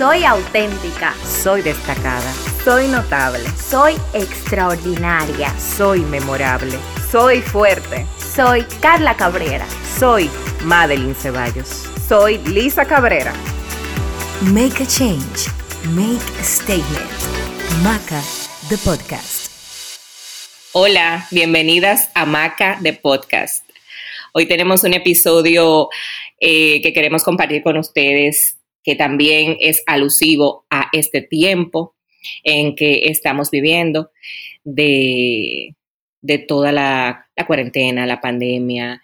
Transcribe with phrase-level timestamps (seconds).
[0.00, 1.14] Soy auténtica.
[1.26, 2.32] Soy destacada.
[2.64, 3.44] Soy notable.
[3.50, 5.52] Soy extraordinaria.
[5.60, 6.78] Soy memorable.
[7.10, 8.06] Soy fuerte.
[8.16, 9.66] Soy Carla Cabrera.
[9.98, 10.30] Soy
[10.64, 11.86] Madeline Ceballos.
[12.08, 13.34] Soy Lisa Cabrera.
[14.54, 15.50] Make a change.
[15.94, 17.10] Make a statement.
[17.82, 18.22] Maca,
[18.70, 19.50] the podcast.
[20.72, 23.68] Hola, bienvenidas a Maca, the podcast.
[24.32, 25.90] Hoy tenemos un episodio
[26.40, 31.94] eh, que queremos compartir con ustedes que también es alusivo a este tiempo
[32.44, 34.10] en que estamos viviendo
[34.64, 35.74] de,
[36.20, 39.02] de toda la, la, cuarentena, la pandemia.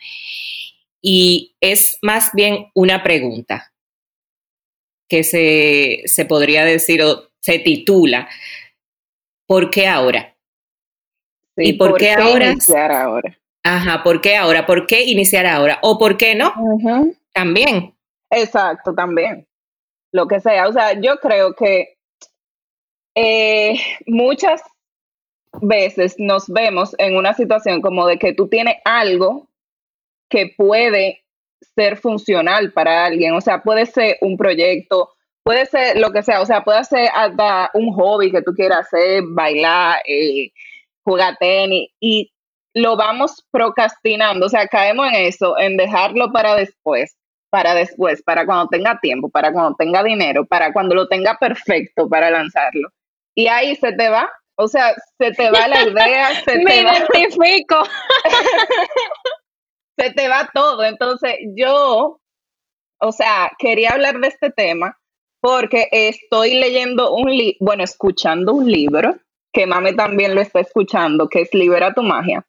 [1.01, 3.73] Y es más bien una pregunta
[5.09, 8.29] que se, se podría decir o se titula,
[9.47, 10.37] ¿por qué ahora?
[11.57, 12.51] Sí, ¿Y por, ¿por qué, qué ahora?
[12.51, 13.39] iniciar ahora?
[13.63, 14.67] Ajá, ¿por qué ahora?
[14.67, 15.79] ¿Por qué iniciar ahora?
[15.83, 16.53] ¿O por qué no?
[16.57, 17.17] Uh -huh.
[17.33, 17.95] También.
[18.31, 19.47] Exacto, también.
[20.17, 20.67] Lo que sea.
[20.67, 21.99] O sea, yo creo que
[23.15, 23.75] eh,
[24.07, 24.63] muchas
[25.61, 29.51] veces nos vemos en una situación como de que tú tienes algo
[30.31, 31.23] que puede
[31.75, 33.35] ser funcional para alguien.
[33.35, 35.11] O sea, puede ser un proyecto,
[35.43, 36.41] puede ser lo que sea.
[36.41, 40.51] O sea, puede ser hasta un hobby que tú quieras hacer, bailar, eh,
[41.05, 41.91] jugar tenis.
[42.01, 42.33] Y
[42.73, 44.47] lo vamos procrastinando.
[44.47, 47.16] O sea, caemos en eso, en dejarlo para después
[47.51, 52.09] para después, para cuando tenga tiempo, para cuando tenga dinero, para cuando lo tenga perfecto
[52.09, 52.89] para lanzarlo.
[53.35, 56.85] Y ahí se te va, o sea, se te va la idea, se Me te
[56.85, 56.99] va.
[56.99, 57.85] identifico.
[59.99, 60.85] se te va todo.
[60.85, 62.21] Entonces, yo,
[63.01, 64.99] o sea, quería hablar de este tema
[65.41, 69.17] porque estoy leyendo un libro, bueno, escuchando un libro,
[69.53, 72.45] que mami también lo está escuchando, que es Libera tu magia.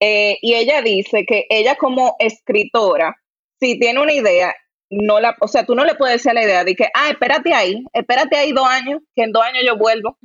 [0.00, 3.16] Eh, y ella dice que ella como escritora,
[3.60, 4.54] si tiene una idea,
[4.90, 7.10] no la, o sea, tú no le puedes decir a la idea de que, ah,
[7.10, 10.16] espérate ahí, espérate ahí dos años, que en dos años yo vuelvo,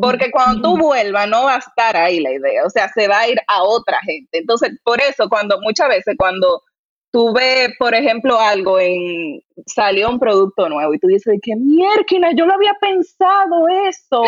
[0.00, 3.20] porque cuando tú vuelvas no va a estar ahí la idea, o sea, se va
[3.20, 4.38] a ir a otra gente.
[4.38, 6.62] Entonces, por eso, cuando muchas veces cuando
[7.10, 12.32] tú ves, por ejemplo, algo en, salió un producto nuevo y tú dices, que mierda,
[12.36, 14.22] yo lo había pensado eso,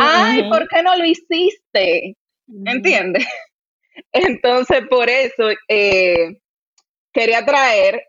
[0.00, 2.16] ay, ¿por qué no lo hiciste?
[2.66, 3.26] ¿Entiendes?
[4.12, 6.38] Entonces, por eso, eh,
[7.12, 8.08] quería traer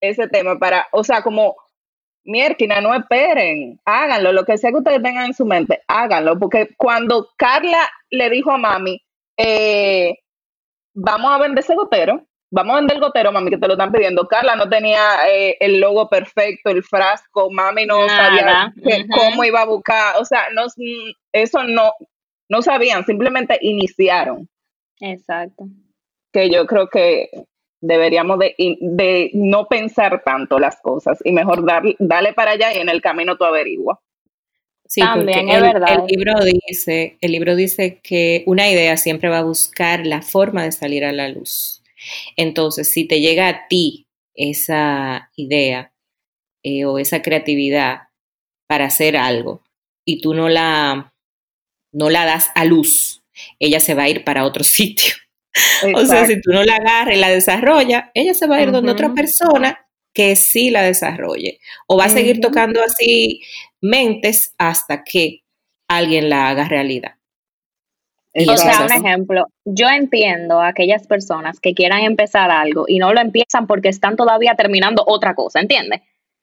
[0.00, 1.56] ese tema para, o sea, como,
[2.24, 6.70] mierda, no esperen, háganlo, lo que sea que ustedes tengan en su mente, háganlo, porque
[6.76, 9.00] cuando Carla le dijo a mami,
[9.36, 10.18] eh,
[10.94, 13.92] vamos a vender ese gotero, vamos a vender el gotero, mami, que te lo están
[13.92, 18.72] pidiendo, Carla no tenía eh, el logo perfecto, el frasco, mami no Nada.
[18.76, 20.66] sabía cómo iba a buscar, o sea, no,
[21.32, 21.92] eso no,
[22.48, 24.48] no sabían, simplemente iniciaron
[25.00, 25.64] Exacto.
[26.32, 27.30] que yo creo que
[27.80, 32.78] deberíamos de, de no pensar tanto las cosas y mejor dar, darle para allá y
[32.78, 33.98] en el camino tú averiguas.
[34.86, 35.88] Sí, También, porque es el, verdad.
[36.00, 36.34] el libro
[36.66, 41.04] dice, el libro dice que una idea siempre va a buscar la forma de salir
[41.04, 41.82] a la luz.
[42.36, 45.92] Entonces, si te llega a ti esa idea
[46.64, 48.08] eh, o esa creatividad
[48.66, 49.62] para hacer algo
[50.04, 51.14] y tú no la,
[51.92, 53.22] no la das a luz,
[53.60, 55.14] ella se va a ir para otro sitio.
[55.94, 58.72] O sea, si tú no la agarras y la desarrollas, ella se va a ir
[58.72, 61.58] donde otra persona que sí la desarrolle.
[61.86, 63.40] O va a seguir tocando así
[63.80, 65.42] mentes hasta que
[65.88, 67.14] alguien la haga realidad.
[68.34, 73.12] O sea, un ejemplo, yo entiendo a aquellas personas que quieran empezar algo y no
[73.12, 76.00] lo empiezan porque están todavía terminando otra cosa, ¿entiendes?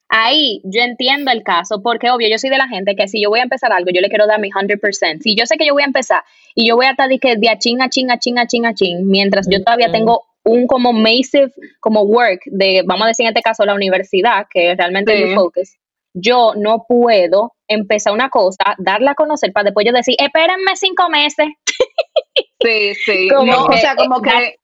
[0.09, 3.29] Ahí yo entiendo el caso, porque obvio, yo soy de la gente que si yo
[3.29, 5.22] voy a empezar algo, yo le quiero dar mi 100%.
[5.22, 6.23] Si yo sé que yo voy a empezar
[6.56, 8.47] y yo voy a estar de, que de a chin, a chin, a chin, a
[8.47, 11.51] chin, a chin, mientras yo todavía tengo un como massive,
[11.81, 15.25] como work de, vamos a decir en este caso, la universidad, que realmente es Sí.
[15.25, 15.75] mi focus,
[16.13, 21.09] yo no puedo empezar una cosa, darla a conocer para después yo decir, espérenme cinco
[21.09, 21.47] meses.
[22.62, 23.28] Sí, sí.
[23.35, 24.56] Como No, o sea, como que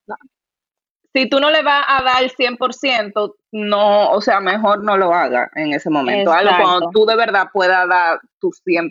[1.14, 5.14] si tú no le vas a dar el 100%, no, o sea, mejor no lo
[5.14, 6.32] hagas en ese momento.
[6.32, 8.90] Algo cuando tú de verdad puedas dar tu 100%.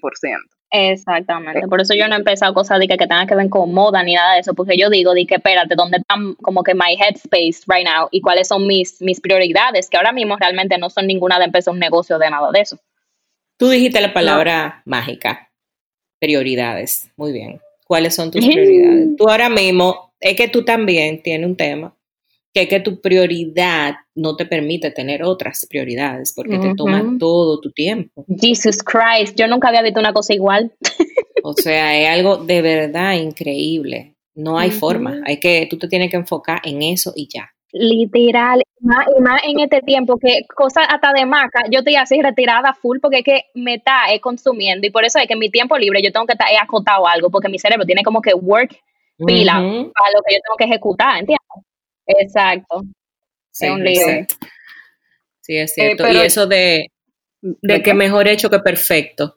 [0.76, 3.72] Exactamente, por eso yo no he empezado cosas de que, que tengan que ver con
[3.72, 6.74] moda ni nada de eso, porque yo digo, de que espérate, ¿dónde están como que
[6.74, 8.08] my headspace right now?
[8.10, 9.88] ¿Y cuáles son mis, mis prioridades?
[9.88, 12.80] Que ahora mismo realmente no son ninguna de empezar un negocio de nada de eso.
[13.58, 15.52] Tú dijiste la palabra mágica,
[16.20, 17.12] prioridades.
[17.18, 17.62] Muy bien.
[17.86, 19.16] ¿Cuáles son tus prioridades?
[19.16, 21.94] Tú ahora mismo, es que tú también tienes un tema,
[22.54, 27.60] que es que tu prioridad no te permite tener otras prioridades, porque te toma todo
[27.60, 28.26] tu tiempo.
[28.40, 30.72] Jesus Christ, yo nunca había visto una cosa igual.
[31.44, 34.16] O sea, es algo de verdad increíble.
[34.36, 35.20] No hay forma.
[35.26, 37.50] Hay que, tú te tienes que enfocar en eso y ya.
[37.72, 42.22] Literal, más, y más en este tiempo que cosas hasta de maca, yo estoy así
[42.22, 45.40] retirada full porque es que me está eh, consumiendo y por eso es que en
[45.40, 48.22] mi tiempo libre yo tengo que estar eh, acotado algo porque mi cerebro tiene como
[48.22, 48.76] que work
[49.26, 51.43] pila para lo que yo tengo que ejecutar, ¿entiendes?
[52.08, 52.84] Exacto.
[53.52, 54.08] Sí, es un lío.
[55.42, 55.58] sí.
[55.58, 56.04] Es cierto.
[56.04, 56.92] pero- y eso de,
[57.42, 59.36] de ¿De que mejor hecho que perfecto.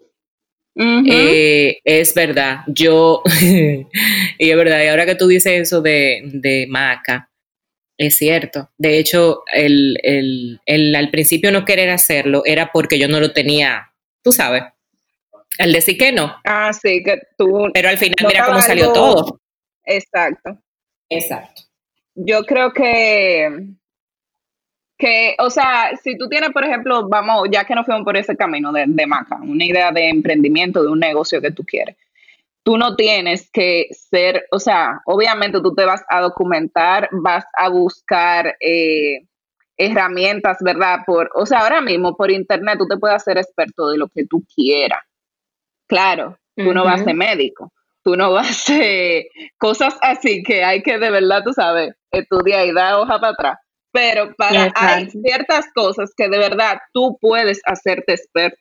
[0.79, 6.67] Eh, es verdad, yo, y es verdad, y ahora que tú dices eso de, de
[6.69, 7.31] Maca,
[7.97, 8.71] es cierto.
[8.77, 13.33] De hecho, el, el, el al principio no querer hacerlo era porque yo no lo
[13.33, 13.91] tenía,
[14.23, 14.65] tú sabes,
[15.59, 17.71] al decir que no, ah, sí, que tú.
[17.73, 19.41] pero al final mira cómo salió algo- todo.
[19.85, 20.59] Exacto.
[21.09, 21.63] Exacto.
[22.17, 23.69] Yo creo que.
[24.99, 28.35] Que, o sea, si tú tienes, por ejemplo, vamos, ya que nos fuimos por ese
[28.35, 31.97] camino de, de Maca, una idea de emprendimiento, de un negocio que tú quieres,
[32.67, 37.69] tú no tienes que ser, o sea, obviamente tú te vas a documentar, vas a
[37.69, 39.21] buscar eh,
[39.77, 41.01] herramientas, ¿verdad?
[41.07, 44.27] Por, o sea, ahora mismo por internet tú te puedes hacer experto de lo que
[44.27, 44.99] tú quieras.
[45.87, 47.73] Claro, tú no vas a ser médico,
[48.03, 49.27] tú no vas a ser
[49.59, 53.59] cosas así que hay que de verdad, tú sabes, estudiar y dar hoja para atrás.
[53.93, 58.61] Pero para, hay ciertas cosas que de verdad tú puedes hacerte experto.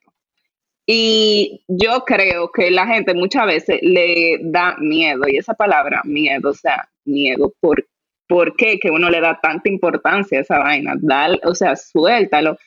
[0.87, 6.51] Y yo creo que la gente muchas veces le da miedo, y esa palabra, miedo,
[6.51, 7.87] o sea, miedo, ¿por,
[8.27, 10.93] ¿por qué que uno le da tanta importancia a esa vaina?
[10.97, 12.57] Dale, o sea, suéltalo,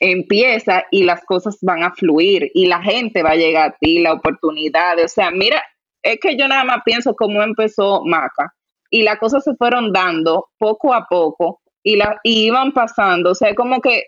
[0.00, 4.00] empieza y las cosas van a fluir y la gente va a llegar a ti,
[4.00, 5.62] la oportunidad, o sea, mira,
[6.02, 8.52] es que yo nada más pienso cómo empezó Maca
[8.90, 13.34] y las cosas se fueron dando poco a poco y, la, y iban pasando, o
[13.34, 14.04] sea, como que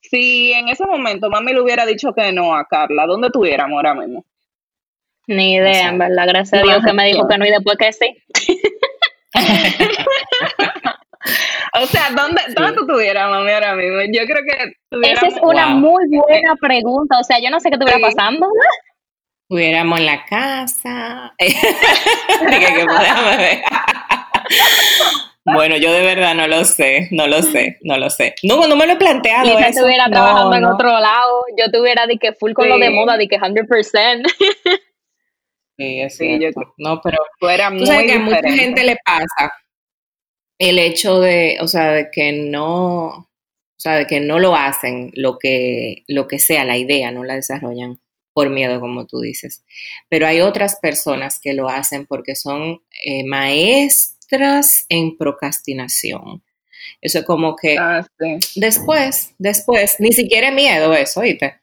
[0.00, 3.94] si en ese momento mami le hubiera dicho que no a Carla, ¿dónde estuviéramos ahora
[3.94, 4.24] mismo?
[5.28, 5.92] Ni idea, Exacto.
[5.92, 6.24] en verdad.
[6.28, 8.16] Gracias a Dios que me dijo que no y después que sí.
[11.80, 14.00] O sea, ¿dónde, ¿dónde tú estuvieras, mami, ahora mismo?
[14.12, 14.72] Yo creo que
[15.10, 15.76] Esa es una Wow.
[15.78, 17.18] muy buena pregunta.
[17.20, 18.14] O sea, yo no sé qué estuviera Sí.
[18.14, 18.46] pasando.
[19.48, 21.34] Estuviéramos en la casa.
[25.44, 28.34] Bueno, yo de verdad no lo sé, no lo sé, no lo sé.
[28.44, 29.80] No, no me lo he planteado Quizás eso.
[29.80, 30.74] estuviera No, trabajando en no.
[30.74, 31.42] otro lado.
[31.58, 34.22] Yo tuviera de que full con lo de moda, de que 100%.
[35.78, 38.62] Sí, es Sí, yo No, pero fuera tú muy sabes que a mucha diferente.
[38.62, 39.52] gente le pasa
[40.60, 43.28] el hecho de, o sea, de que no, o
[43.78, 47.34] sea, de que no lo hacen lo que, lo que sea la idea, no la
[47.34, 47.98] desarrollan
[48.32, 49.64] por miedo, como tú dices.
[50.08, 56.42] Pero hay otras personas que lo hacen porque son eh, maestras en procrastinación.
[57.00, 58.60] Eso es como que Ah, sí.
[58.60, 61.54] después, después, ni siquiera miedo eso, ¿oíste?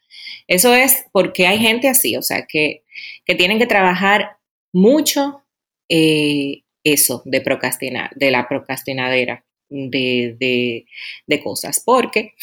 [0.46, 2.84] Eso es porque hay gente así, o sea, que,
[3.24, 4.38] que tienen que trabajar
[4.72, 5.44] mucho
[5.88, 10.86] eh, eso de procrastinar, de la procrastinadera de, de,
[11.26, 12.34] de cosas, porque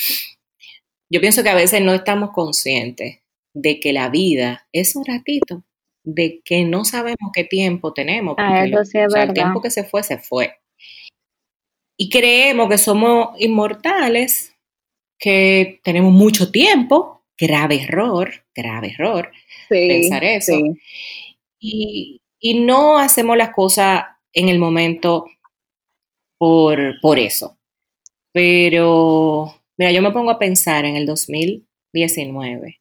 [1.09, 3.19] yo pienso que a veces no estamos conscientes
[3.59, 5.63] de que la vida es un ratito,
[6.04, 9.62] de que no sabemos qué tiempo tenemos, Ah, eso sí es o sea, el tiempo
[9.62, 10.54] que se fue, se fue.
[11.98, 14.56] Y creemos que somos inmortales,
[15.19, 19.31] que tenemos mucho tiempo, grave error, grave error,
[19.69, 20.53] Sí, pensar eso.
[20.53, 20.80] sí.
[21.60, 24.03] y, y no hacemos las cosas
[24.33, 25.25] en el momento
[26.38, 27.57] por, por eso.
[28.31, 32.80] Pero, mira, yo me pongo a pensar en el 2019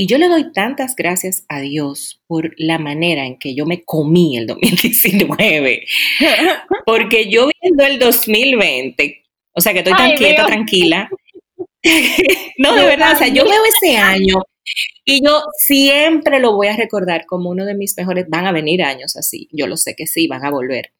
[0.00, 3.82] y yo le doy tantas gracias a Dios por la manera en que yo me
[3.82, 5.84] comí el 2019,
[6.86, 9.24] porque yo viendo el 2020,
[9.54, 10.46] o sea que estoy tan Ay, quieta, Dios.
[10.46, 11.10] tranquila.
[12.58, 14.36] no, de verdad, o sea, yo veo ese año
[15.04, 18.26] y yo siempre lo voy a recordar como uno de mis mejores.
[18.28, 20.92] Van a venir años así, yo lo sé que sí, van a volver.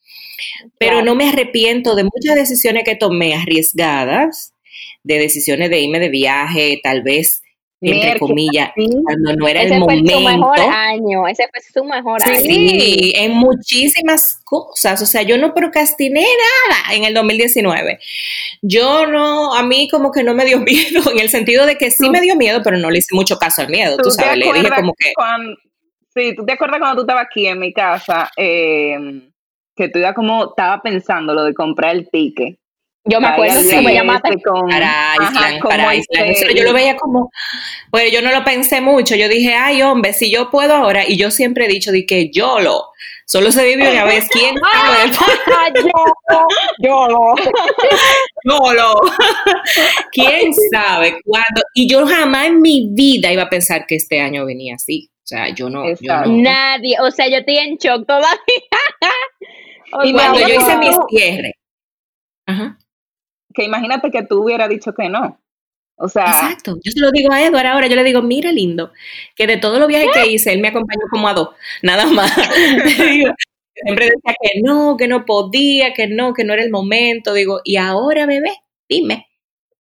[0.76, 1.06] Pero Claro.
[1.06, 4.54] no me arrepiento de muchas decisiones que tomé arriesgadas,
[5.04, 7.42] de decisiones de irme de viaje, tal vez,
[7.80, 8.88] entre comillas, sí.
[9.04, 10.68] cuando no era Ese el fue su mejor momento.
[10.70, 11.28] año.
[11.28, 12.38] Ese fue su mejor año.
[12.40, 15.00] Sí, en muchísimas cosas.
[15.02, 17.98] O sea, yo no procrastiné nada en el 2019.
[18.62, 21.90] Yo no, a mí como que no me dio miedo, en el sentido de que
[21.90, 24.10] sí Tú- me dio miedo, pero no le hice mucho caso al miedo, tú ¿Tú
[24.10, 24.38] sabes.
[24.38, 25.54] Le dije como que, cuando,
[26.14, 28.30] sí, ¿tú te acuerdas cuando tú estabas aquí en mi casa?
[28.36, 28.96] eh,
[29.76, 32.58] que tú ya como estaba pensando lo de comprar el ticket.
[33.08, 34.42] Yo me acuerdo, sí, al me llamaste.
[34.42, 36.24] con- para ajá, Island, como para Island.
[36.26, 37.30] que- Eso yo lo veía como,
[37.90, 39.14] pues yo no lo pensé mucho.
[39.16, 42.30] Yo dije, ay, hombre, si yo puedo ahora, y yo siempre he dicho de que
[42.30, 42.84] yo lo,
[43.26, 44.28] solo se vive una vez.
[44.30, 45.10] ¿Quién sabe?
[45.82, 46.46] Yo,
[46.78, 49.02] yo lo.
[50.12, 51.62] ¿Quién sabe cuándo?
[51.74, 55.10] Y yo jamás en mi vida iba a pensar que este año venía así.
[55.24, 55.84] O sea, yo no.
[56.00, 56.26] Yo no.
[56.26, 56.96] Nadie.
[57.00, 58.38] O sea, yo estoy en shock todavía.
[60.04, 61.52] Y Cuando yo Bueno, hice mis cierres.
[62.46, 62.76] Ajá.
[63.58, 65.40] Que imagínate que tú hubieras dicho que no.
[65.96, 66.26] O sea.
[66.26, 66.76] Exacto.
[66.84, 68.92] Yo se lo digo a Edward ahora, yo le digo, mira, lindo,
[69.34, 71.50] que de todos los viajes que hice, él me acompañó como a dos,
[71.82, 72.32] nada más.
[73.74, 77.34] Siempre decía que no, que no podía, que no, que no era el momento.
[77.34, 78.52] Digo, y ahora, bebé,
[78.88, 79.26] dime,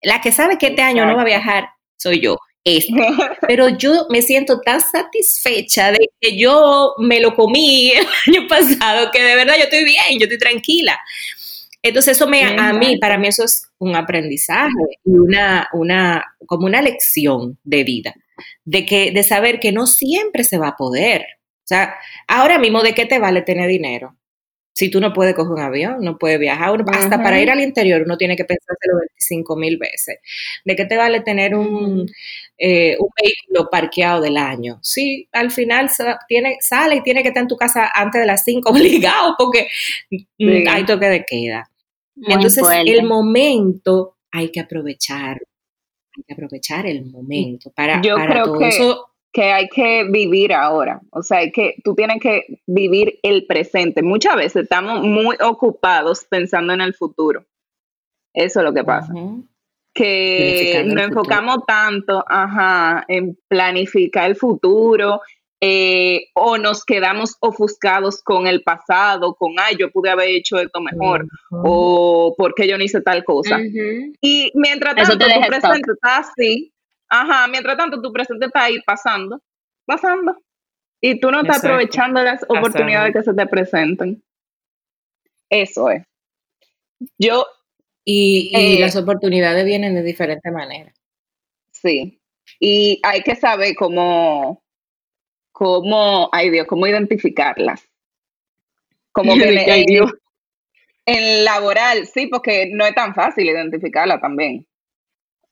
[0.02, 2.36] la que sabe que este año no va a viajar soy yo.
[3.48, 9.10] Pero yo me siento tan satisfecha de que yo me lo comí el año pasado,
[9.10, 10.98] que de verdad yo estoy bien, yo estoy tranquila.
[11.82, 14.68] Entonces eso me, a mí, para mí eso es un aprendizaje
[15.04, 18.14] y una, una, como una lección de vida,
[18.64, 21.22] de que, de saber que no siempre se va a poder.
[21.22, 21.94] O sea,
[22.26, 24.16] ahora mismo, ¿de qué te vale tener dinero?
[24.74, 28.02] Si tú no puedes coger un avión, no puedes viajar, hasta para ir al interior
[28.02, 30.18] uno tiene que pensárselo 25 mil veces.
[30.64, 32.08] ¿De qué te vale tener un,
[32.58, 34.78] eh, un vehículo parqueado del año?
[34.82, 35.88] Sí, al final
[36.26, 39.68] tiene, sale y tiene que estar en tu casa antes de las 5 obligado porque
[40.68, 41.70] hay toque de queda.
[42.16, 45.40] Entonces, el momento hay que aprovechar,
[46.16, 48.68] hay que aprovechar el momento para, Yo creo todo que...
[48.68, 53.46] eso que hay que vivir ahora, o sea, hay que, tú tienes que vivir el
[53.46, 54.02] presente.
[54.02, 57.44] Muchas veces estamos muy ocupados pensando en el futuro.
[58.32, 59.12] Eso es lo que pasa.
[60.04, 65.20] Que nos enfocamos tanto ajá, en planificar el futuro
[65.60, 70.80] eh, o nos quedamos ofuscados con el pasado, con, ay, yo pude haber hecho esto
[70.80, 73.58] mejor, o porque yo no hice tal cosa.
[74.20, 76.72] Y mientras tanto, tu presente está así,
[77.08, 79.40] Ajá, mientras tanto tu presente está ahí pasando,
[79.86, 80.36] pasando.
[81.00, 84.22] Y tú no estás aprovechando las oportunidades que se te presenten.
[85.48, 86.04] Eso es.
[87.18, 87.46] Yo.
[88.10, 90.94] Y, eh, las oportunidades vienen de diferentes maneras.
[91.70, 92.18] Sí.
[92.58, 94.62] Y hay que saber cómo,
[95.52, 97.82] cómo, ay Dios, cómo identificarlas.
[99.12, 100.06] Como que en,
[101.04, 104.66] en laboral, sí, porque no es tan fácil identificarla también.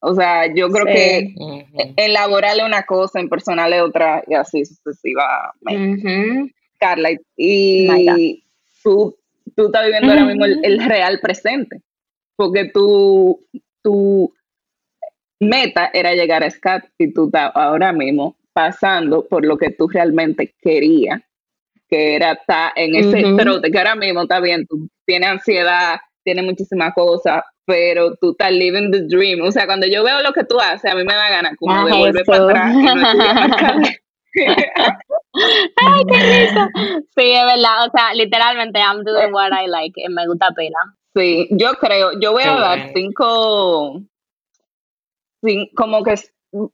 [0.01, 1.35] O sea, yo creo que
[1.97, 6.55] en laboral es una cosa, en personal es otra, y así sucesivamente.
[6.79, 8.43] Carla, y,
[8.83, 9.15] tú,
[9.55, 11.83] tú estás viviendo ahora mismo el, real presente,
[12.37, 13.41] porque tú,
[13.83, 14.33] tu
[15.41, 19.89] meta era llegar a SCAT y tú estás ahora mismo pasando por lo que tú
[19.89, 21.21] realmente querías,
[21.89, 26.45] que era estar en ese trote, que ahora mismo está bien, tú tienes ansiedad, tienes
[26.45, 29.41] muchísimas cosas, pero tú estás living the dream.
[29.43, 31.85] O sea, cuando yo veo lo que tú haces, a mí me da ganas como
[31.85, 32.75] de volver para atrás.
[35.77, 36.71] Ay, qué risa.
[37.17, 37.87] Sí, es verdad.
[37.87, 39.95] O sea, literalmente, I'm doing what I like.
[40.11, 40.79] Me gusta pena.
[41.17, 44.03] Sí, yo creo, yo voy a dar cinco,
[45.43, 46.15] cinco, como que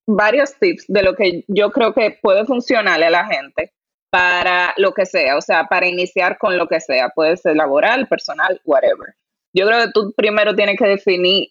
[0.04, 3.72] varios tips de lo que yo creo que puede funcionarle a la gente
[4.10, 8.08] para lo que sea, o sea, para iniciar con lo que sea, puede ser laboral,
[8.08, 9.14] personal, whatever.
[9.52, 11.48] Yo creo que tú primero tienes que definir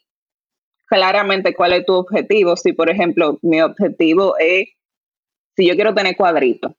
[0.86, 2.58] claramente cuál es tu objetivo.
[2.58, 4.68] Si, por ejemplo, mi objetivo es,
[5.56, 6.74] si yo quiero tener cuadritos,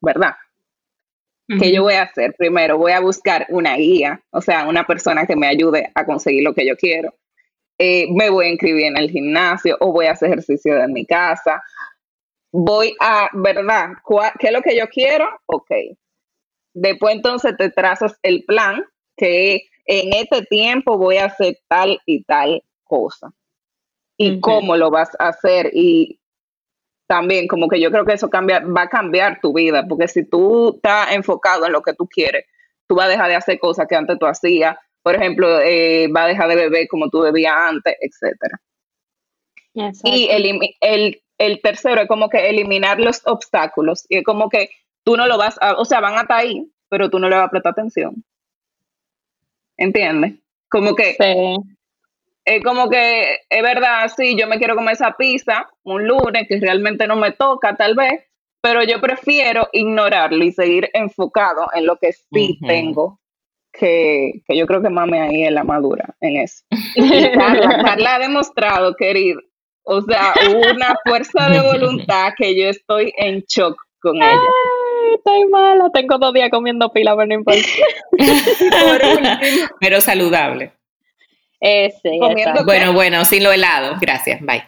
[0.00, 0.34] ¿verdad?
[1.48, 2.34] ¿Qué yo voy a hacer?
[2.36, 6.42] Primero voy a buscar una guía, o sea, una persona que me ayude a conseguir
[6.42, 7.14] lo que yo quiero.
[7.78, 11.06] Eh, me voy a inscribir en el gimnasio o voy a hacer ejercicio en mi
[11.06, 11.62] casa.
[12.50, 13.90] Voy a, ¿verdad?
[14.38, 15.28] ¿Qué es lo que yo quiero?
[15.46, 15.70] Ok.
[16.74, 18.84] Después entonces te trazas el plan,
[19.16, 23.32] que en este tiempo voy a hacer tal y tal cosa.
[24.18, 25.70] Y cómo lo vas a hacer.
[25.72, 26.18] Y
[27.06, 30.24] también como que yo creo que eso cambia, va a cambiar tu vida, porque si
[30.24, 32.44] tú estás enfocado en lo que tú quieres,
[32.86, 34.76] tú vas a dejar de hacer cosas que antes tú hacías.
[35.02, 38.60] Por ejemplo, eh, va a dejar de beber como tú bebías antes, etcétera.
[40.04, 40.28] Y
[40.80, 44.04] el, el tercero es como que eliminar los obstáculos.
[44.08, 44.70] Y es como que
[45.04, 47.46] tú no lo vas a, o sea, van hasta ahí, pero tú no le vas
[47.46, 48.24] a prestar atención.
[49.76, 50.34] ¿entiendes?
[50.68, 51.16] Como que
[52.46, 56.60] es como que es verdad, sí, yo me quiero comer esa pizza un lunes que
[56.60, 58.22] realmente no me toca tal vez,
[58.62, 63.20] pero yo prefiero ignorarlo y seguir enfocado en lo que sí tengo,
[63.72, 66.64] que, yo creo que mame ahí es la madura en eso.
[67.34, 69.40] Carla, Carla ha demostrado, querido,
[69.82, 70.32] o sea,
[70.72, 74.40] una fuerza de voluntad que yo estoy en shock con ella
[75.14, 77.60] estoy mala, tengo dos días comiendo pila, pero no importa.
[79.80, 80.72] pero saludable.
[81.60, 82.18] Ese,
[82.64, 83.96] bueno, bueno, sin lo helado.
[84.00, 84.62] Gracias, bye.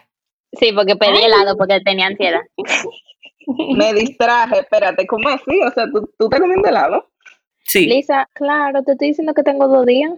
[0.53, 2.41] Sí, porque pedí helado porque tenía ansiedad.
[3.75, 5.59] Me distraje, espérate, ¿cómo así?
[5.65, 7.09] O sea, ¿tú, tú estás comiendo helado?
[7.63, 7.87] Sí.
[7.87, 10.13] Lisa, claro, te estoy diciendo que tengo dos días.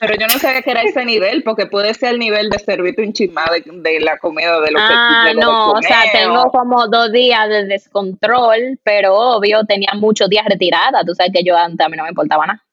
[0.00, 3.02] Pero yo no sabía que era ese nivel, porque puede ser el nivel de servirte
[3.02, 7.12] un chismá de, la comida de lo que Ah, no, o sea, tengo como dos
[7.12, 11.04] días de descontrol, pero obvio, tenía muchos días retirada.
[11.04, 12.64] Tú sabes que yo antes a mí no me importaba nada.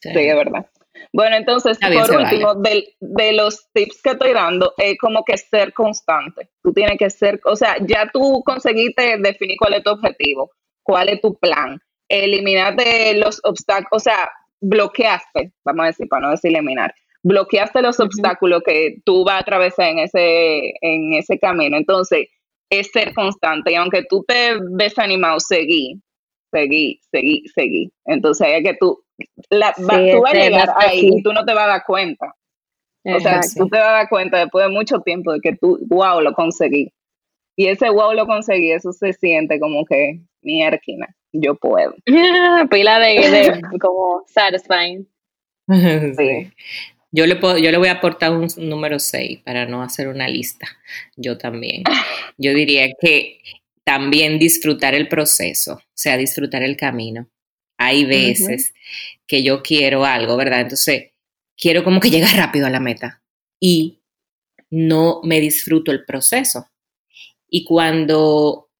[0.00, 0.66] sí, es verdad.
[1.12, 6.48] Bueno, entonces, por último, de, los tips que estoy dando, es como que ser constante.
[6.62, 10.50] Tú tienes que ser, o sea, ya tú conseguiste definir cuál es tu objetivo,
[10.82, 14.30] cuál es tu plan, eliminarte los obstáculos, o sea,
[14.60, 19.40] bloqueaste, vamos a decir, para no decir eliminar, bloqueaste los obstáculos que tú vas a
[19.40, 21.76] atravesar en ese, en ese camino.
[21.76, 22.28] Entonces,
[22.70, 23.72] es ser constante.
[23.72, 26.00] Y aunque tú te desanimado, seguí,
[26.50, 27.92] seguí, seguí, seguí.
[28.06, 28.98] Entonces, es que tú,
[29.50, 32.34] la, tú vas a llegar ahí y tú no te vas a dar cuenta.
[33.04, 35.78] O sea, tú te vas a dar cuenta después de mucho tiempo de que tú,
[35.88, 36.92] wow, lo conseguí.
[37.56, 41.94] Y ese wow, lo conseguí, eso se siente como que mi erquina, yo puedo.
[42.70, 45.08] Pila de, de como satisfying.
[46.16, 46.50] sí.
[47.14, 50.28] Yo le, puedo, yo le voy a aportar un número 6 para no hacer una
[50.28, 50.66] lista.
[51.14, 51.82] Yo también.
[52.38, 53.38] Yo diría que
[53.84, 57.28] también disfrutar el proceso, o sea, disfrutar el camino.
[57.84, 58.74] Hay veces
[59.26, 60.60] que yo quiero algo, ¿verdad?
[60.60, 61.10] Entonces,
[61.56, 63.22] quiero como que llegar rápido a la meta
[63.60, 64.00] y
[64.70, 66.68] no me disfruto el proceso.
[67.48, 68.70] Y cuando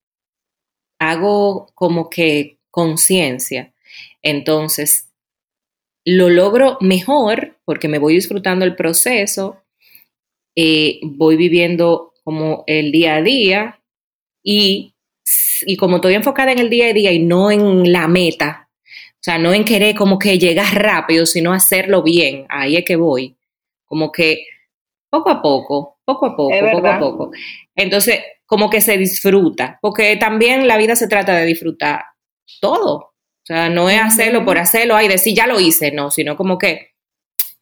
[0.99, 3.73] hago como que conciencia,
[4.21, 5.09] entonces
[6.05, 9.63] lo logro mejor porque me voy disfrutando el proceso,
[10.55, 13.81] eh, voy viviendo como el día a día
[14.43, 14.95] y,
[15.65, 18.62] y, como estoy enfocada en el día a día y no en la meta,
[19.23, 22.97] o sea, no en querer como que llegar rápido, sino hacerlo bien, ahí es que
[22.97, 23.37] voy,
[23.85, 24.45] como que
[25.09, 27.31] poco a poco, poco a poco, poco a poco.
[27.73, 32.03] Entonces, como que se disfruta, porque también la vida se trata de disfrutar
[32.59, 36.35] todo, o sea, no es hacerlo por hacerlo, ay, decir ya lo hice, no, sino
[36.35, 36.91] como que,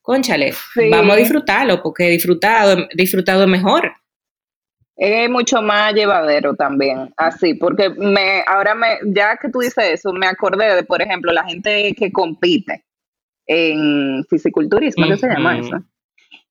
[0.02, 0.56] conchale,
[0.90, 3.94] vamos a disfrutarlo, porque disfrutado, disfrutado es mejor.
[5.04, 10.14] Es mucho más llevadero también, así, porque me, ahora me, ya que tú dices eso,
[10.14, 12.86] me acordé de, por ejemplo, la gente que compite
[13.48, 15.84] en fisiculturismo, ¿qué se llama eso?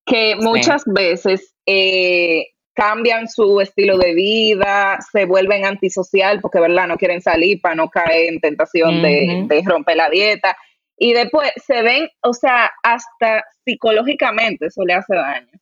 [0.04, 6.88] Que muchas veces eh, cambian su estilo de vida, se vuelven antisocial porque, ¿verdad?
[6.88, 10.57] No quieren salir para no caer en tentación de, romper la dieta.
[10.98, 15.53] Y después se ven, o sea, hasta psicológicamente eso le hace daño.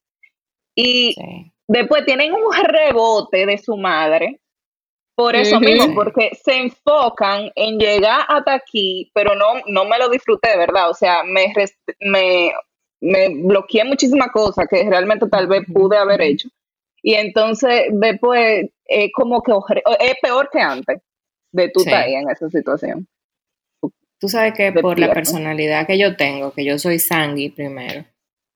[0.75, 1.15] Y
[1.69, 4.41] después tienen un rebote de su madre
[5.19, 10.09] por eso mismo, porque se enfocan en llegar hasta aquí, pero no, no me lo
[10.09, 10.91] disfruté, ¿verdad?
[10.91, 11.53] O sea, me,
[11.99, 12.53] me,
[13.01, 16.49] me bloqueé muchísimas cosas que realmente tal vez pude haber hecho.
[17.03, 19.53] Y entonces después es como que
[19.99, 21.01] es peor que antes
[21.51, 23.09] de tú estar ahí en esa situación.
[24.21, 28.05] Tú sabes que por la personalidad que yo tengo, que yo soy sangui primero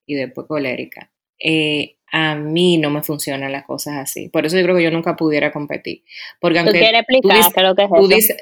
[0.05, 4.29] y después colérica, eh, a mí no me funcionan las cosas así.
[4.29, 6.03] Por eso yo creo que yo nunca pudiera competir.
[6.39, 8.09] Porque aunque ¿Tú quieres explicar lo que es?
[8.09, 8.37] Dices,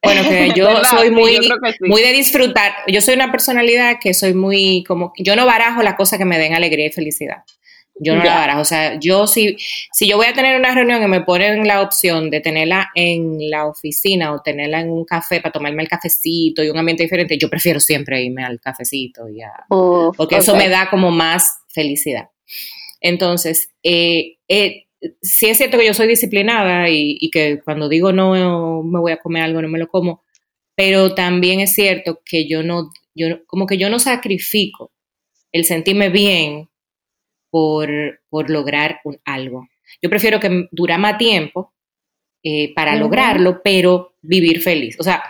[0.00, 1.40] bueno, que yo soy muy,
[1.80, 2.72] muy de disfrutar.
[2.86, 6.38] Yo soy una personalidad que soy muy como, yo no barajo las cosas que me
[6.38, 7.42] den alegría y felicidad.
[8.00, 8.60] Yo no la barajo.
[8.60, 9.56] O sea, yo si,
[9.92, 13.50] si yo voy a tener una reunión y me ponen la opción de tenerla en
[13.50, 17.36] la oficina o tenerla en un café para tomarme el cafecito y un ambiente diferente,
[17.36, 22.28] yo prefiero siempre irme al cafecito y a, porque eso me da como más felicidad.
[23.00, 24.86] Entonces, eh, eh,
[25.22, 29.12] sí es cierto que yo soy disciplinada y, y, que cuando digo no me voy
[29.12, 30.24] a comer algo, no me lo como,
[30.74, 34.92] pero también es cierto que yo no, yo como que yo no sacrifico
[35.52, 36.68] el sentirme bien
[37.50, 39.68] por, lograr un, algo.
[40.02, 41.72] Yo prefiero que dura más tiempo
[42.42, 45.22] eh, para lograrlo, pero vivir feliz, o sea,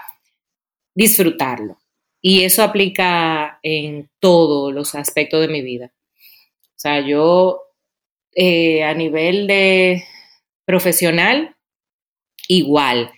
[0.94, 1.78] disfrutarlo.
[2.20, 5.92] Y eso aplica en todos los aspectos de mi vida.
[6.78, 7.60] O sea, yo
[8.36, 10.04] eh, a nivel de
[10.64, 11.56] profesional,
[12.46, 13.10] igual.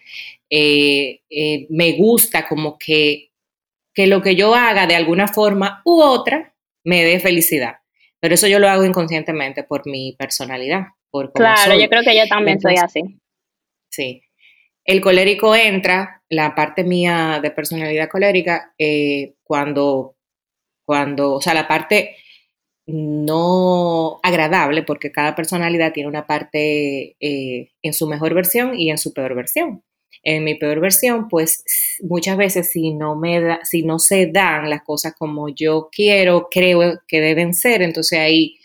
[0.49, 1.20] Eh,
[1.68, 3.33] me gusta como que,
[3.94, 7.77] que lo que yo haga de alguna forma u otra me dé felicidad.
[8.18, 10.87] Pero eso yo lo hago inconscientemente por mi personalidad.
[11.11, 13.03] Por claro, yo creo que yo también soy así.
[13.90, 14.23] Sí.
[14.87, 20.16] El colérico entra, la parte mía de personalidad colérica, eh, cuando,
[20.87, 22.16] cuando, o sea, la parte
[22.92, 28.98] no agradable, porque cada personalidad tiene una parte eh, en su mejor versión y en
[28.98, 29.83] su peor versión
[30.22, 31.64] en mi peor versión, pues
[32.03, 36.48] muchas veces si no me da, si no se dan las cosas como yo quiero,
[36.50, 38.59] creo que deben ser, entonces ahí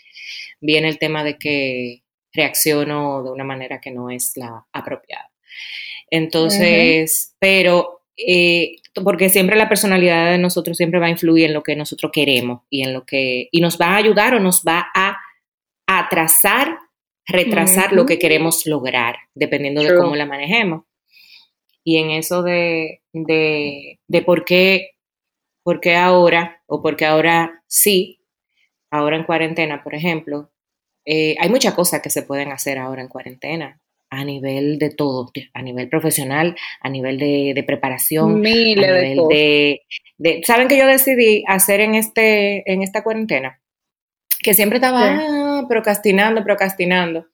[0.60, 5.30] viene el tema de que reacciono de una manera que no es la apropiada.
[6.10, 11.62] Entonces, pero eh, porque siempre la personalidad de nosotros siempre va a influir en lo
[11.62, 14.86] que nosotros queremos y en lo que y nos va a ayudar o nos va
[14.94, 15.18] a
[15.86, 16.78] atrasar,
[17.26, 20.84] retrasar lo que queremos lograr, dependiendo de cómo la manejemos.
[21.84, 24.90] Y en eso de, de, por qué
[25.62, 28.20] por qué ahora, o por qué ahora sí,
[28.90, 30.50] ahora en cuarentena, por ejemplo,
[31.04, 35.30] eh, hay muchas cosas que se pueden hacer ahora en cuarentena a nivel de todo,
[35.52, 39.80] a nivel profesional, a nivel de, preparación, Miles a nivel de,
[40.18, 43.60] de, ¿Saben que yo decidí hacer en, este, en esta cuarentena?
[44.42, 47.26] Que siempre estaba ah, procrastinando, procrastinando.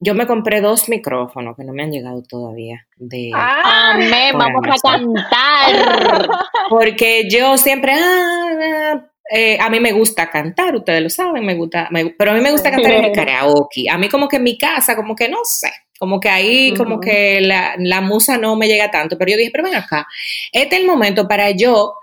[0.00, 2.86] Yo me compré dos micrófonos que no me han llegado todavía.
[2.96, 6.28] De, ah, amén, vamos a cantar.
[6.70, 11.88] Porque yo siempre, ah, eh, a mí me gusta cantar, ustedes lo saben, me gusta,
[12.16, 13.90] pero a mí me gusta cantar en el karaoke.
[13.90, 17.00] A mí como que en mi casa, como que no sé, como que ahí, como
[17.00, 19.18] que la, la, musa no me llega tanto.
[19.18, 20.06] Pero yo dije, pero ven acá,
[20.52, 21.94] este es el momento para yo,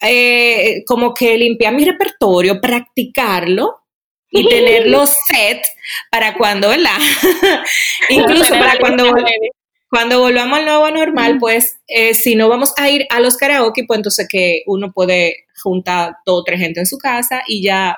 [0.00, 3.74] eh, como que limpiar mi repertorio, practicarlo
[4.30, 5.62] y tenerlo set
[6.10, 6.98] para cuando, ¿verdad?
[8.10, 9.04] Incluso para cuando,
[9.90, 13.84] cuando volvamos al nuevo normal, pues eh, si no vamos a ir a los karaoke,
[13.86, 17.96] pues entonces que uno puede juntar dos o tres gente en su casa y ya.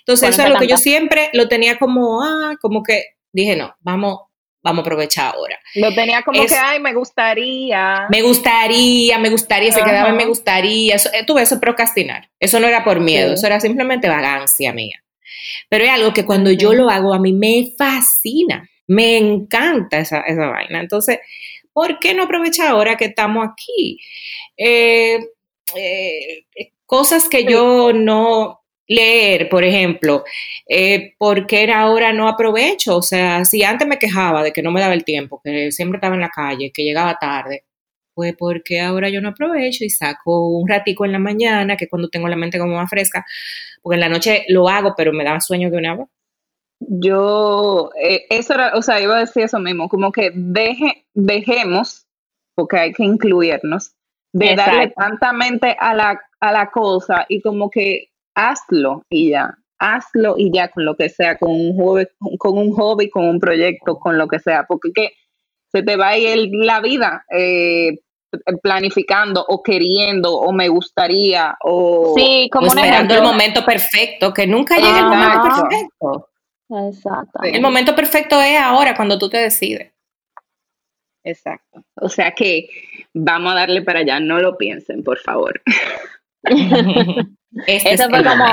[0.00, 3.76] Entonces eso es lo que yo siempre lo tenía como, ah, como que dije, no,
[3.80, 4.20] vamos,
[4.66, 5.58] vamos a aprovechar ahora.
[5.76, 8.06] Lo tenía como que, ay, me gustaría.
[8.10, 10.96] Me gustaría, me gustaría, se quedaba en me gustaría.
[10.96, 12.28] Eso, eh, tuve eso procrastinar.
[12.40, 15.02] Eso no era por miedo, eso era simplemente vagancia mía.
[15.68, 20.20] Pero es algo que cuando yo lo hago a mí me fascina, me encanta esa,
[20.20, 20.80] esa vaina.
[20.80, 21.20] Entonces,
[21.72, 24.00] ¿por qué no aprovechar ahora que estamos aquí?
[24.56, 25.20] Eh,
[25.76, 26.44] eh,
[26.86, 30.24] cosas que yo no, leer, por ejemplo,
[30.68, 32.96] eh, porque ahora no aprovecho.
[32.96, 35.98] O sea, si antes me quejaba de que no me daba el tiempo, que siempre
[35.98, 37.64] estaba en la calle, que llegaba tarde,
[38.14, 42.08] pues porque ahora yo no aprovecho y saco un ratico en la mañana, que cuando
[42.08, 43.26] tengo la mente como más fresca,
[43.82, 46.06] porque en la noche lo hago, pero me da sueño de una vez.
[46.80, 52.06] Yo, eh, eso era, o sea, iba a decir eso mismo, como que deje, dejemos,
[52.54, 53.92] porque hay que incluirnos,
[54.32, 59.58] de darle tanta mente a la, a la cosa y como que hazlo y ya,
[59.78, 62.06] hazlo y ya con lo que sea, con un hobby,
[62.38, 65.12] con un hobby, con un proyecto, con lo que sea, porque que
[65.72, 67.98] se te va a ir la vida eh,
[68.62, 74.76] planificando o queriendo o me gustaría o, sí, como esperando el momento perfecto, que nunca
[74.76, 76.28] llega el momento perfecto.
[76.68, 77.42] Exacto.
[77.42, 79.92] El momento perfecto es ahora cuando tú te decides.
[81.24, 81.82] Exacto.
[81.96, 82.68] O sea que
[83.14, 85.60] vamos a darle para allá, no lo piensen, por favor.
[87.66, 88.44] Este Eso fue como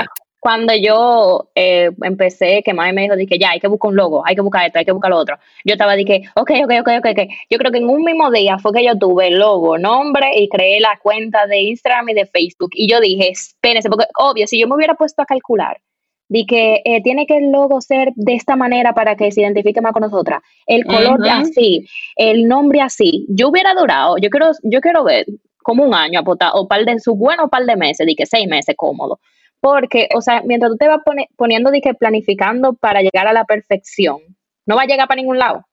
[0.44, 4.22] cuando yo eh, empecé, que Mami me dijo, dije, ya, hay que buscar un logo,
[4.26, 5.38] hay que buscar esto, hay que buscar lo otro.
[5.64, 7.20] Yo estaba, dije, ok, ok, ok, ok, ok.
[7.48, 10.50] Yo creo que en un mismo día fue que yo tuve el logo, nombre y
[10.50, 12.72] creé la cuenta de Instagram y de Facebook.
[12.74, 15.80] Y yo dije, espérense, porque obvio, si yo me hubiera puesto a calcular,
[16.28, 19.92] dije, eh, tiene que el logo ser de esta manera para que se identifique más
[19.92, 20.42] con nosotras.
[20.66, 23.24] El color así, el nombre así.
[23.30, 25.24] Yo hubiera durado, yo quiero, yo quiero ver
[25.64, 28.46] como un año apotar, o par de su bueno par de meses, di que seis
[28.46, 29.18] meses cómodo.
[29.60, 31.00] Porque, o sea, mientras tú te vas
[31.36, 34.18] poniendo, di que planificando para llegar a la perfección,
[34.66, 35.64] no va a llegar para ningún lado.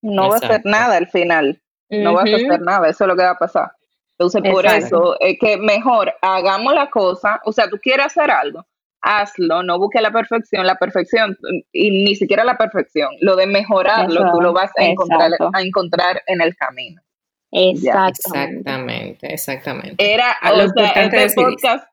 [0.00, 1.60] No va a hacer nada al final.
[1.90, 3.72] No va a hacer nada, eso es lo que va a pasar.
[4.18, 8.64] Entonces, por eso es que mejor hagamos la cosa, o sea, tú quieres hacer algo,
[9.00, 11.36] hazlo, no busques la perfección, la perfección,
[11.72, 16.22] y ni siquiera la perfección, lo de mejorarlo, tú lo vas a encontrar, a encontrar
[16.26, 17.02] en el camino.
[17.54, 19.32] Exactamente.
[19.32, 21.88] Exactamente, Era, o sea, este podcast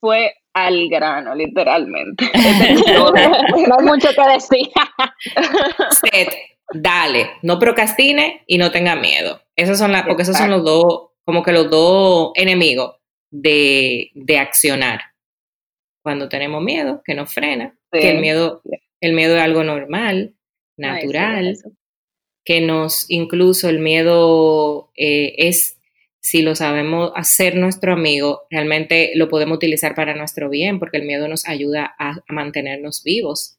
[0.00, 2.24] fue al grano, literalmente.
[2.34, 4.70] no hay mucho que decir.
[6.12, 6.34] Seth,
[6.72, 9.40] dale, no procrastine y no tenga miedo.
[9.54, 12.96] Esos son las, porque esos son los dos, como que los dos enemigos
[13.30, 15.00] de, de accionar.
[16.02, 18.62] Cuando tenemos miedo, que nos frena, que el miedo,
[19.00, 20.34] el miedo es algo normal,
[20.76, 21.56] natural
[22.44, 25.78] que nos, incluso el miedo eh, es,
[26.20, 31.04] si lo sabemos hacer nuestro amigo, realmente lo podemos utilizar para nuestro bien, porque el
[31.04, 33.56] miedo nos ayuda a, mantenernos vivos,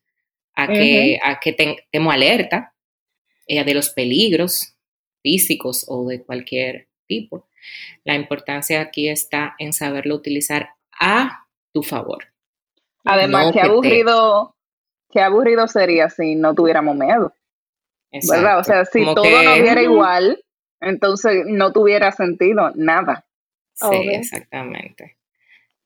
[0.54, 2.74] a que, a que estemos alerta
[3.48, 4.76] eh, de los peligros
[5.22, 7.48] físicos o de cualquier tipo.
[8.04, 10.70] La importancia aquí está en saberlo utilizar
[11.00, 12.26] a tu favor.
[13.04, 14.56] Además, qué aburrido,
[15.12, 17.34] qué aburrido sería si no tuviéramos miedo.
[18.30, 18.60] ¿Verdad?
[18.60, 20.44] O sea, si todo no viera igual,
[20.82, 23.26] entonces no tuviera sentido nada.
[23.74, 25.18] Sí, exactamente.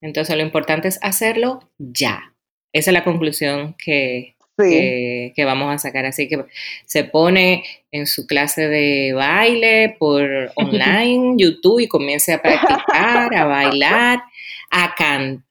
[0.02, 2.34] Entonces lo importante es hacerlo ya.
[2.72, 6.06] Esa es la conclusión que, que, vamos a sacar.
[6.06, 6.46] Así que
[6.86, 13.46] se pone en su clase de baile por online, YouTube, y comience a practicar, a
[13.46, 14.24] bailar,
[14.70, 15.49] a cantar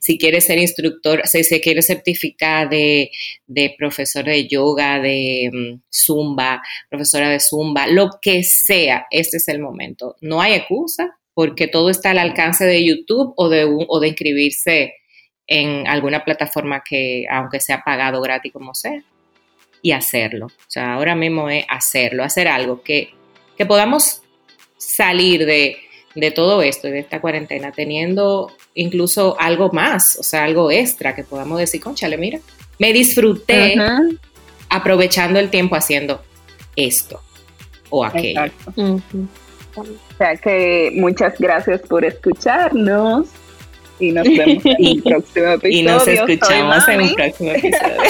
[0.00, 3.10] si quieres ser instructor, si se quiere certificar de,
[3.78, 9.60] profesor de yoga, de mm, zumba, profesora de zumba, lo que sea, este es el
[9.60, 10.16] momento.
[10.20, 14.94] No hay excusa, porque todo está al alcance de YouTube o de, inscribirse
[15.46, 19.02] en alguna plataforma que, aunque sea pagado gratis como sea,
[19.82, 20.46] y hacerlo.
[20.46, 23.10] O sea, ahora mismo es hacerlo, hacer algo que,
[23.56, 24.22] que podamos
[24.76, 25.76] salir de,
[26.14, 31.24] de todo esto, de esta cuarentena, teniendo incluso algo más, o sea, algo extra que
[31.24, 32.40] podamos decir, conchale, mira,
[32.78, 33.76] me disfruté
[34.68, 36.22] aprovechando el tiempo haciendo
[36.76, 37.20] esto
[37.90, 38.50] o aquello.
[39.74, 39.86] O
[40.18, 43.28] sea que muchas gracias por escucharnos
[43.98, 45.78] y nos vemos en el próximo episodio.
[45.78, 48.02] Y nos escuchamos en el próximo episodio.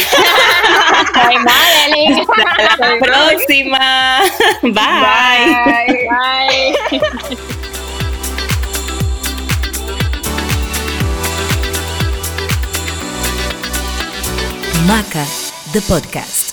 [1.15, 2.27] Soy Madeline.
[2.47, 4.21] Hasta la próxima.
[4.62, 6.09] Bye.
[6.09, 7.38] Bye.
[14.87, 15.25] Maca,
[15.73, 16.52] the podcast.